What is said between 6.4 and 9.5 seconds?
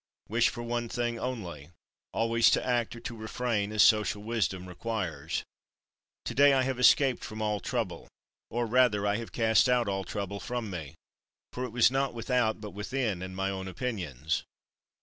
I have escaped from all trouble; or rather I have